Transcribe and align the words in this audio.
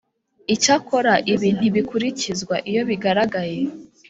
icyakora 0.53 1.13
ibi 1.33 1.49
ntibikurikizwa 1.57 2.55
iyo 2.69 2.81
bigaragaye 2.89 3.59